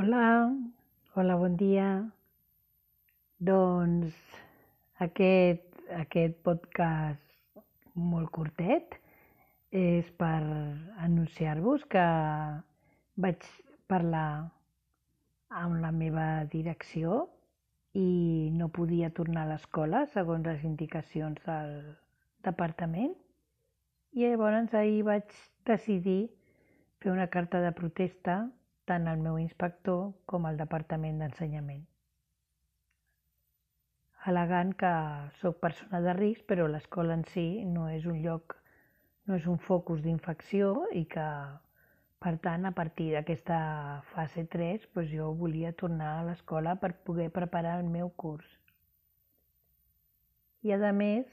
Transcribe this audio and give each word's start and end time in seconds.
Hola, 0.00 0.48
hola, 1.12 1.34
bon 1.36 1.58
dia. 1.60 1.86
Doncs 3.36 4.14
aquest, 5.04 5.74
aquest 5.92 6.38
podcast 6.46 7.58
molt 7.92 8.30
curtet 8.32 8.94
és 9.76 10.06
per 10.22 10.38
anunciar-vos 11.04 11.84
que 11.92 12.04
vaig 13.26 13.44
parlar 13.92 14.48
amb 15.64 15.82
la 15.82 15.90
meva 15.92 16.28
direcció 16.54 17.18
i 17.92 18.48
no 18.56 18.70
podia 18.78 19.10
tornar 19.18 19.42
a 19.44 19.50
l'escola 19.50 20.06
segons 20.14 20.48
les 20.48 20.64
indicacions 20.70 21.42
del 21.50 21.74
departament. 22.48 23.12
I 24.16 24.24
llavors 24.24 24.72
ahir 24.80 25.04
vaig 25.10 25.36
decidir 25.68 26.22
fer 27.04 27.12
una 27.12 27.28
carta 27.36 27.60
de 27.60 27.74
protesta 27.82 28.38
tant 28.90 29.06
al 29.06 29.22
meu 29.22 29.38
inspector 29.38 30.10
com 30.26 30.46
al 30.50 30.58
Departament 30.58 31.22
d'Ensenyament, 31.22 31.86
al·legant 34.28 34.72
que 34.76 34.92
sóc 35.40 35.60
persona 35.64 36.00
de 36.04 36.12
risc 36.16 36.44
però 36.50 36.66
l'escola 36.68 37.16
en 37.16 37.24
si 37.32 37.64
no 37.64 37.88
és 37.88 38.06
un 38.10 38.20
lloc, 38.24 38.56
no 39.26 39.38
és 39.38 39.46
un 39.48 39.58
focus 39.66 40.02
d'infecció 40.04 40.72
i 41.00 41.06
que, 41.14 41.26
per 42.20 42.34
tant, 42.44 42.66
a 42.68 42.72
partir 42.76 43.10
d'aquesta 43.14 43.58
fase 44.12 44.44
3, 44.54 44.88
doncs 44.94 45.12
jo 45.14 45.30
volia 45.42 45.72
tornar 45.72 46.10
a 46.18 46.24
l'escola 46.28 46.76
per 46.82 46.92
poder 47.06 47.30
preparar 47.32 47.78
el 47.80 47.88
meu 47.88 48.10
curs. 48.24 48.48
I 50.68 50.74
a 50.76 50.92
més, 50.92 51.24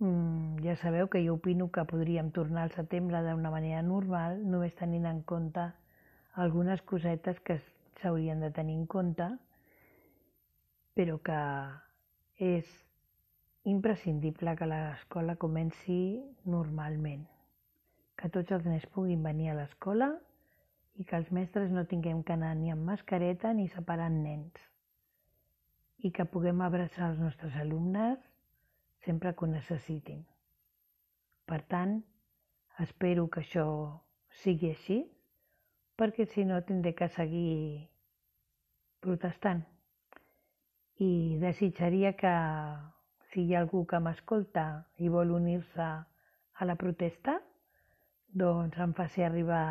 mm, 0.00 0.60
ja 0.66 0.76
sabeu 0.76 1.08
que 1.08 1.24
jo 1.24 1.38
opino 1.38 1.70
que 1.72 1.86
podríem 1.88 2.30
tornar 2.30 2.64
al 2.64 2.74
setembre 2.76 3.22
d'una 3.24 3.54
manera 3.54 3.80
normal, 3.82 4.42
només 4.44 4.74
tenint 4.74 5.06
en 5.06 5.22
compte 5.22 5.70
algunes 6.32 6.80
cosetes 6.82 7.40
que 7.40 7.58
s'haurien 8.00 8.40
de 8.40 8.50
tenir 8.50 8.78
en 8.80 8.86
compte, 8.86 9.28
però 10.96 11.18
que 11.24 11.40
és 12.40 12.68
imprescindible 13.68 14.56
que 14.56 14.66
l'escola 14.66 15.36
comenci 15.36 16.00
normalment, 16.48 17.22
que 18.16 18.32
tots 18.32 18.52
els 18.56 18.66
nens 18.66 18.88
puguin 18.94 19.22
venir 19.22 19.52
a 19.52 19.56
l'escola 19.60 20.10
i 20.96 21.04
que 21.04 21.16
els 21.16 21.30
mestres 21.32 21.70
no 21.70 21.86
tinguem 21.88 22.22
que 22.22 22.34
anar 22.34 22.54
ni 22.56 22.72
amb 22.72 22.84
mascareta 22.88 23.52
ni 23.56 23.68
separant 23.68 24.18
nens 24.24 24.68
i 26.02 26.10
que 26.10 26.26
puguem 26.26 26.60
abraçar 26.60 27.12
els 27.12 27.20
nostres 27.22 27.54
alumnes 27.56 28.18
sempre 29.04 29.32
que 29.34 29.44
ho 29.44 29.48
necessitin. 29.50 30.24
Per 31.46 31.60
tant, 31.70 32.00
espero 32.82 33.28
que 33.30 33.42
això 33.44 33.66
sigui 34.42 34.72
així 34.72 34.98
perquè 35.98 36.26
si 36.32 36.44
no 36.48 36.60
tindré 36.66 36.94
que 36.98 37.08
seguir 37.12 37.88
protestant. 39.02 39.62
I 41.02 41.38
desitjaria 41.42 42.12
que 42.18 42.32
si 43.32 43.46
hi 43.46 43.54
ha 43.54 43.62
algú 43.62 43.84
que 43.88 44.00
m'escolta 44.00 44.66
i 45.02 45.10
vol 45.12 45.32
unir-se 45.34 45.88
a 46.62 46.68
la 46.68 46.76
protesta, 46.78 47.38
doncs 48.32 48.78
em 48.80 48.92
faci 48.96 49.24
arribar 49.24 49.64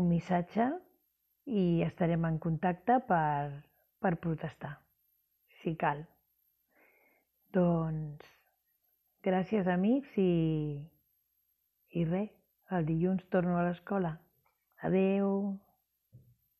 un 0.00 0.08
missatge 0.08 0.68
i 1.46 1.82
estarem 1.86 2.24
en 2.28 2.38
contacte 2.38 2.98
per, 3.08 3.50
per 4.00 4.14
protestar, 4.22 4.74
si 5.60 5.74
cal. 5.80 6.04
Doncs 7.54 8.30
gràcies 9.24 9.68
amics 9.70 10.16
i, 10.20 10.32
i 12.00 12.06
res, 12.08 12.32
el 12.70 12.86
dilluns 12.88 13.24
torno 13.34 13.58
a 13.58 13.64
l'escola. 13.66 14.16
Adeu. 14.82 15.63